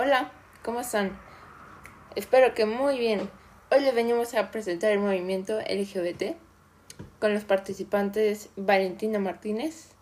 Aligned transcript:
Hola, 0.00 0.30
¿cómo 0.62 0.78
están? 0.78 1.18
Espero 2.14 2.54
que 2.54 2.66
muy 2.66 3.00
bien. 3.00 3.28
Hoy 3.72 3.80
les 3.80 3.92
venimos 3.92 4.32
a 4.34 4.52
presentar 4.52 4.92
el 4.92 5.00
movimiento 5.00 5.58
LGBT 5.58 6.36
con 7.18 7.34
los 7.34 7.42
participantes 7.42 8.50
Valentina 8.54 9.18
Martínez, 9.18 9.96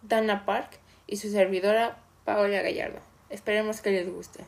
Dana 0.00 0.46
Park 0.46 0.80
y 1.06 1.18
su 1.18 1.30
servidora 1.30 1.98
Paola 2.24 2.62
Gallardo. 2.62 3.00
Esperemos 3.28 3.82
que 3.82 3.90
les 3.90 4.10
guste. 4.10 4.46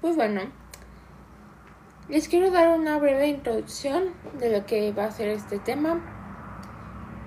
Pues 0.00 0.16
bueno, 0.16 0.40
les 2.08 2.26
quiero 2.26 2.50
dar 2.50 2.76
una 2.76 2.98
breve 2.98 3.28
introducción 3.28 4.12
de 4.40 4.58
lo 4.58 4.66
que 4.66 4.90
va 4.90 5.04
a 5.04 5.12
ser 5.12 5.28
este 5.28 5.60
tema. 5.60 6.00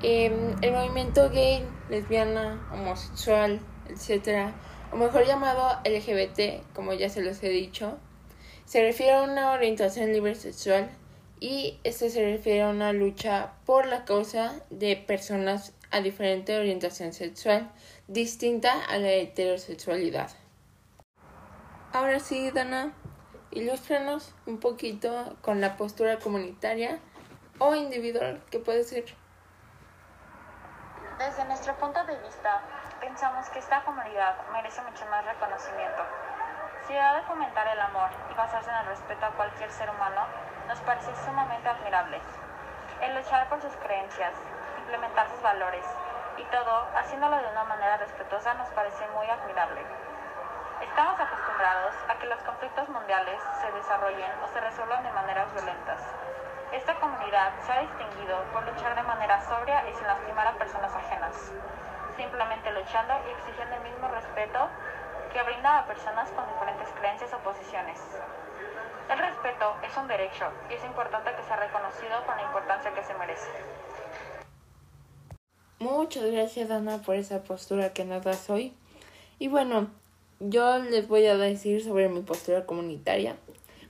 Em, 0.04 0.54
el 0.62 0.74
movimiento 0.74 1.30
gay, 1.30 1.66
lesbiana, 1.90 2.60
homosexual, 2.74 3.62
etcétera 3.88 4.54
o 4.96 4.98
mejor 4.98 5.26
llamado 5.26 5.78
LGBT, 5.84 6.64
como 6.74 6.94
ya 6.94 7.10
se 7.10 7.22
los 7.22 7.44
he 7.44 7.50
dicho, 7.50 7.98
se 8.64 8.82
refiere 8.82 9.12
a 9.12 9.24
una 9.24 9.52
orientación 9.52 10.14
libre 10.14 10.36
sexual 10.36 10.90
y 11.42 11.82
este 11.84 12.10
se 12.10 12.24
refiere 12.24 12.62
a 12.62 12.70
una 12.70 12.94
lucha 12.94 13.56
por 13.66 13.88
la 13.88 14.06
causa 14.06 14.64
de 14.70 14.96
personas 14.96 15.74
a 15.92 16.00
diferente 16.00 16.58
orientación 16.58 17.12
sexual, 17.12 17.74
distinta 18.08 18.86
a 18.86 18.98
la 18.98 19.12
heterosexualidad. 19.12 20.30
Ahora 21.92 22.22
sí, 22.22 22.50
Dana, 22.52 22.94
ilústranos 23.52 24.34
un 24.46 24.60
poquito 24.60 25.36
con 25.42 25.60
la 25.60 25.76
postura 25.76 26.20
comunitaria 26.20 27.00
o 27.60 27.76
individual 27.76 28.42
que 28.50 28.60
puede 28.60 28.86
ser. 28.86 29.04
Desde 31.26 31.44
nuestro 31.46 31.74
punto 31.78 32.04
de 32.04 32.16
vista, 32.18 32.62
pensamos 33.02 33.50
que 33.50 33.58
esta 33.58 33.82
comunidad 33.82 34.36
merece 34.54 34.80
mucho 34.84 35.08
más 35.08 35.26
reconocimiento. 35.26 36.04
Si 36.86 36.96
ha 36.96 37.16
de 37.16 37.24
fomentar 37.24 37.68
el 37.68 37.82
amor 37.82 38.12
y 38.30 38.36
basarse 38.36 38.70
en 38.70 38.76
el 38.76 38.86
respeto 38.86 39.26
a 39.26 39.32
cualquier 39.32 39.72
ser 39.72 39.90
humano, 39.90 40.22
nos 40.68 40.80
parece 40.82 41.10
sumamente 41.26 41.68
admirable. 41.68 42.22
El 43.02 43.16
luchar 43.16 43.50
por 43.50 43.60
sus 43.60 43.74
creencias, 43.78 44.34
implementar 44.78 45.28
sus 45.30 45.42
valores 45.42 45.84
y 46.38 46.44
todo 46.44 46.88
haciéndolo 46.96 47.38
de 47.38 47.50
una 47.50 47.64
manera 47.64 47.98
respetuosa 47.98 48.54
nos 48.54 48.70
parece 48.70 49.08
muy 49.18 49.28
admirable. 49.28 49.82
Estamos 50.80 51.20
acostumbrados 51.20 51.96
a 52.08 52.20
que 52.20 52.28
los 52.28 52.40
conflictos 52.44 52.88
mundiales 52.90 53.42
se 53.62 53.72
desarrollen 53.72 54.32
o 54.44 54.48
se 54.54 54.62
resuelvan 54.62 55.02
de 55.02 55.12
maneras 55.12 55.52
violentas. 55.54 56.02
Esta 56.76 57.00
comunidad 57.00 57.54
se 57.66 57.72
ha 57.72 57.82
distinguido 57.82 58.44
por 58.52 58.68
luchar 58.68 58.96
de 58.96 59.04
manera 59.04 59.42
sobria 59.48 59.90
y 59.90 59.94
sin 59.96 60.06
lastimar 60.06 60.48
a 60.48 60.58
personas 60.58 60.94
ajenas 60.94 61.52
simplemente 62.18 62.72
luchando 62.72 63.14
y 63.28 63.32
exigiendo 63.36 63.76
el 63.76 63.84
mismo 63.92 64.08
respeto 64.08 64.60
que 65.32 65.44
brinda 65.44 65.80
a 65.80 65.88
personas 65.88 66.32
con 66.32 66.48
diferentes 66.48 66.88
creencias 67.00 67.32
o 67.34 67.40
posiciones. 67.40 68.00
El 69.12 69.20
respeto 69.20 69.76
es 69.84 69.96
un 69.98 70.08
derecho 70.08 70.46
y 70.70 70.74
es 70.74 70.84
importante 70.84 71.32
que 71.36 71.44
sea 71.44 71.58
reconocido 71.58 72.26
con 72.26 72.36
la 72.38 72.44
importancia 72.44 72.94
que 72.94 73.04
se 73.04 73.14
merece. 73.16 73.50
Muchas 75.80 76.26
gracias 76.32 76.72
Ana 76.72 77.00
por 77.00 77.16
esa 77.16 77.44
postura 77.44 77.94
que 77.94 78.06
nos 78.06 78.24
das 78.24 78.50
hoy. 78.50 78.74
Y 79.38 79.50
bueno, 79.50 79.88
yo 80.40 80.80
les 80.80 81.08
voy 81.08 81.28
a 81.28 81.38
decir 81.38 81.84
sobre 81.84 82.08
mi 82.08 82.22
postura 82.22 82.66
comunitaria. 82.66 83.36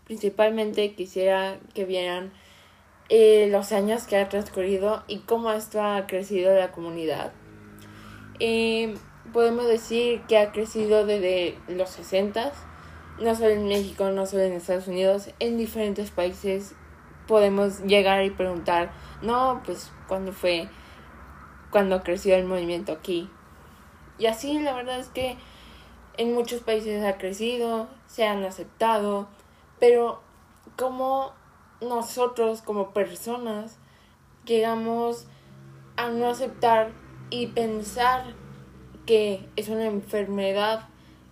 Principalmente 0.04 0.94
quisiera 0.94 1.58
que 1.74 1.86
vieran 1.86 2.34
eh, 3.10 3.48
los 3.52 3.72
años 3.72 4.06
que 4.08 4.18
ha 4.18 4.30
transcurrido 4.30 5.04
y 5.08 5.20
cómo 5.20 5.52
esto 5.52 5.82
ha 5.82 6.08
crecido 6.08 6.54
la 6.56 6.72
comunidad 6.72 7.32
eh, 8.40 8.96
podemos 9.32 9.66
decir 9.66 10.22
que 10.28 10.38
ha 10.38 10.52
crecido 10.52 11.06
desde 11.06 11.58
los 11.68 11.90
60, 11.90 12.52
no 13.20 13.36
solo 13.36 13.50
en 13.50 13.68
México, 13.68 14.10
no 14.10 14.26
solo 14.26 14.44
en 14.44 14.54
Estados 14.54 14.88
Unidos, 14.88 15.30
en 15.40 15.58
diferentes 15.58 16.12
países 16.12 16.76
podemos 17.28 17.80
llegar 17.82 18.24
y 18.24 18.30
preguntar, 18.30 18.92
no, 19.22 19.62
pues 19.66 19.92
cuándo 20.08 20.34
fue, 20.34 20.68
cuando 21.72 22.04
creció 22.04 22.36
el 22.36 22.46
movimiento 22.46 22.92
aquí. 22.92 23.30
Y 24.18 24.28
así 24.28 24.60
la 24.60 24.74
verdad 24.74 25.00
es 25.00 25.08
que 25.10 25.38
en 26.18 26.34
muchos 26.34 26.62
países 26.62 27.04
ha 27.04 27.18
crecido, 27.18 27.88
se 28.08 28.26
han 28.26 28.44
aceptado, 28.44 29.28
pero 29.80 30.22
como 30.78 31.34
nosotros 31.82 32.62
como 32.62 32.92
personas 32.92 33.78
llegamos 34.46 35.26
a 35.98 36.10
no 36.10 36.28
aceptar 36.28 36.92
y 37.30 37.48
pensar 37.48 38.34
que 39.06 39.46
es 39.56 39.70
una 39.70 39.86
enfermedad 39.86 40.88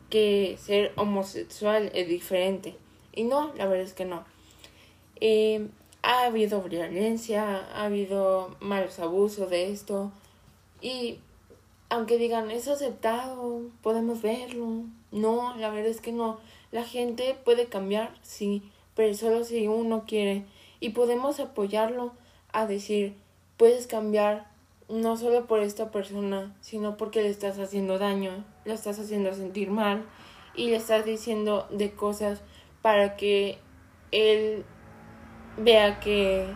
que 0.09 0.57
ser 0.59 0.93
homosexual 0.95 1.91
es 1.93 2.07
diferente. 2.07 2.75
Y 3.13 3.23
no, 3.23 3.53
la 3.55 3.65
verdad 3.65 3.85
es 3.85 3.93
que 3.93 4.05
no. 4.05 4.23
Eh, 5.19 5.67
ha 6.03 6.25
habido 6.25 6.61
violencia, 6.61 7.65
ha 7.73 7.85
habido 7.85 8.55
malos 8.59 8.99
abusos 8.99 9.49
de 9.49 9.71
esto. 9.71 10.11
Y 10.81 11.19
aunque 11.89 12.17
digan, 12.17 12.51
es 12.51 12.67
aceptado, 12.67 13.61
podemos 13.81 14.21
verlo. 14.21 14.83
No, 15.11 15.55
la 15.57 15.69
verdad 15.69 15.91
es 15.91 16.01
que 16.01 16.11
no. 16.11 16.39
La 16.71 16.83
gente 16.83 17.37
puede 17.43 17.67
cambiar, 17.67 18.15
sí, 18.21 18.63
pero 18.95 19.13
solo 19.13 19.43
si 19.43 19.67
uno 19.67 20.03
quiere. 20.05 20.45
Y 20.79 20.89
podemos 20.89 21.39
apoyarlo 21.39 22.13
a 22.51 22.65
decir, 22.65 23.15
puedes 23.57 23.87
cambiar, 23.87 24.47
no 24.89 25.17
solo 25.17 25.47
por 25.47 25.59
esta 25.59 25.91
persona, 25.91 26.55
sino 26.61 26.97
porque 26.97 27.21
le 27.21 27.29
estás 27.29 27.57
haciendo 27.59 27.97
daño, 27.97 28.43
le 28.65 28.73
estás 28.73 28.99
haciendo 28.99 29.33
sentir 29.33 29.71
mal 29.71 30.05
y 30.55 30.69
le 30.69 30.75
estás 30.75 31.05
diciendo 31.05 31.67
de 31.71 31.91
cosas 31.91 32.41
para 32.81 33.15
que 33.15 33.57
él 34.11 34.65
vea 35.57 35.99
que 35.99 36.47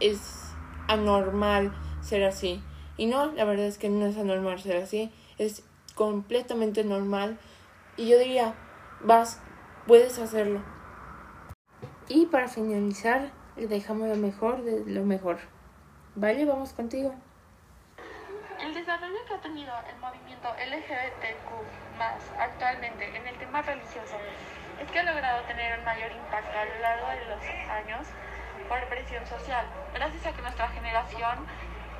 es 0.00 0.20
anormal 0.88 1.72
ser 2.00 2.24
así. 2.24 2.62
Y 2.96 3.06
no, 3.06 3.32
la 3.32 3.44
verdad 3.44 3.66
es 3.66 3.78
que 3.78 3.88
no 3.88 4.06
es 4.06 4.16
anormal 4.16 4.60
ser 4.60 4.76
así, 4.76 5.10
es 5.38 5.62
completamente 5.94 6.84
normal. 6.84 7.38
Y 7.96 8.08
yo 8.08 8.18
diría, 8.18 8.54
vas, 9.02 9.40
puedes 9.86 10.18
hacerlo. 10.18 10.62
Y 12.08 12.26
para 12.26 12.46
finalizar, 12.46 13.30
le 13.56 13.66
dejamos 13.66 14.08
lo 14.08 14.16
mejor 14.16 14.62
de 14.62 14.84
lo 14.86 15.04
mejor. 15.04 15.38
Vale, 16.14 16.44
vamos 16.44 16.72
contigo. 16.72 17.14
El 18.60 18.72
desarrollo 18.74 19.18
que 19.26 19.34
ha 19.34 19.40
tenido 19.40 19.72
el 19.90 20.00
movimiento 20.00 20.48
LGBTQ 20.48 21.98
actualmente 22.38 23.16
en 23.16 23.26
el 23.26 23.36
tema 23.38 23.60
religioso 23.60 24.16
es 24.80 24.90
que 24.90 24.98
ha 24.98 25.02
logrado 25.02 25.42
tener 25.44 25.78
un 25.78 25.84
mayor 25.84 26.12
impacto 26.12 26.58
a 26.58 26.64
lo 26.64 26.78
largo 26.80 27.08
de 27.08 27.24
los 27.26 27.42
años 27.70 28.06
por 28.68 28.88
presión 28.88 29.26
social, 29.26 29.66
gracias 29.94 30.26
a 30.26 30.32
que 30.32 30.42
nuestra 30.42 30.68
generación 30.68 31.46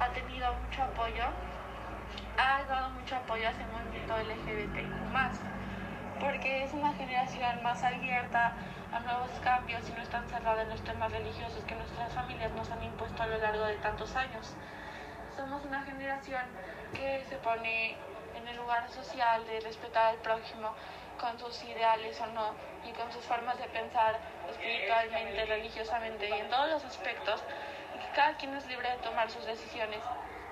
ha 0.00 0.08
tenido 0.10 0.52
mucho 0.54 0.82
apoyo, 0.82 1.24
ha 2.38 2.62
dado 2.64 2.90
mucho 2.90 3.16
apoyo 3.16 3.48
hacia 3.48 3.64
el 3.64 3.72
movimiento 3.72 4.16
LGBTQ 4.16 5.12
porque 6.20 6.64
es 6.64 6.72
una 6.72 6.92
generación 6.94 7.62
más 7.62 7.82
abierta 7.82 8.54
a 8.92 9.00
nuevos 9.00 9.30
cambios 9.42 9.88
y 9.88 9.92
no 9.92 10.02
está 10.02 10.18
encerrada 10.18 10.62
en 10.62 10.70
los 10.70 10.82
temas 10.82 11.10
religiosos 11.12 11.64
que 11.64 11.74
nuestras 11.74 12.12
familias 12.12 12.52
nos 12.52 12.70
han 12.70 12.82
impuesto 12.82 13.22
a 13.22 13.26
lo 13.26 13.38
largo 13.38 13.64
de 13.64 13.76
tantos 13.76 14.14
años. 14.16 14.54
Somos 15.36 15.64
una 15.64 15.82
generación 15.82 16.42
que 16.94 17.24
se 17.28 17.36
pone 17.36 17.96
en 18.34 18.48
el 18.48 18.56
lugar 18.56 18.88
social 18.90 19.44
de 19.46 19.60
respetar 19.60 20.06
al 20.06 20.16
prójimo 20.16 20.72
con 21.20 21.38
sus 21.38 21.62
ideales 21.64 22.20
o 22.20 22.26
no 22.28 22.54
y 22.84 22.92
con 22.92 23.10
sus 23.12 23.24
formas 23.24 23.58
de 23.58 23.64
pensar 23.68 24.18
espiritualmente, 24.50 25.44
religiosamente 25.46 26.28
y 26.28 26.32
en 26.32 26.48
todos 26.48 26.70
los 26.70 26.84
aspectos. 26.84 27.42
Y 27.94 27.98
que 27.98 28.12
cada 28.14 28.36
quien 28.36 28.54
es 28.54 28.66
libre 28.66 28.90
de 28.90 28.96
tomar 28.98 29.30
sus 29.30 29.44
decisiones 29.44 30.00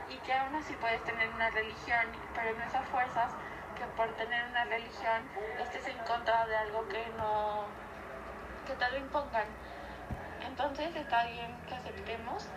y 0.09 0.17
que 0.19 0.33
aún 0.33 0.55
así 0.55 0.75
puedes 0.75 1.03
tener 1.05 1.29
una 1.31 1.49
religión 1.51 2.07
pero 2.35 2.57
no 2.59 2.65
esas 2.65 2.87
fuerzas 2.89 3.33
que 3.75 3.85
por 3.97 4.09
tener 4.17 4.45
una 4.49 4.65
religión 4.65 5.29
estés 5.61 5.89
en 5.89 5.99
contra 5.99 6.47
de 6.47 6.57
algo 6.57 6.87
que 6.89 7.07
no 7.16 7.65
que 8.66 8.75
te 8.75 8.91
lo 8.91 8.98
impongan 8.98 9.47
entonces 10.47 10.95
está 10.97 11.27
bien 11.27 11.57
que 11.69 11.75
aceptemos 11.75 12.48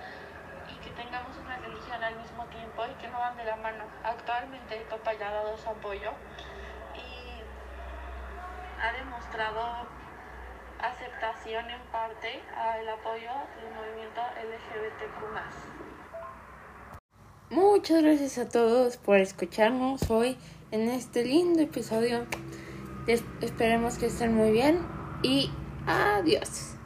que 0.87 0.89
tengamos 0.91 1.35
una 1.37 1.57
religión 1.57 2.03
al 2.03 2.15
mismo 2.17 2.45
tiempo 2.45 2.83
y 2.85 2.93
que 3.01 3.07
no 3.07 3.19
van 3.19 3.37
de 3.37 3.45
la 3.45 3.55
mano. 3.57 3.85
Actualmente 4.03 4.85
Papa 4.89 5.13
ya 5.13 5.29
ha 5.29 5.33
dado 5.33 5.57
su 5.57 5.69
apoyo 5.69 6.11
y 6.95 7.41
ha 8.81 8.91
demostrado 8.93 9.87
aceptación 10.79 11.69
en 11.69 11.81
parte 11.91 12.41
al 12.55 12.87
apoyo 12.89 13.31
del 13.61 13.73
movimiento 13.73 14.21
LGBTQ. 14.21 15.17
Muchas 17.49 18.03
gracias 18.03 18.37
a 18.37 18.49
todos 18.49 18.97
por 18.97 19.17
escucharnos 19.17 20.09
hoy 20.09 20.37
en 20.71 20.89
este 20.89 21.23
lindo 21.23 21.61
episodio. 21.61 22.25
esperemos 23.41 23.97
que 23.97 24.07
estén 24.07 24.35
muy 24.35 24.51
bien 24.51 24.79
y 25.23 25.49
adiós. 25.85 26.76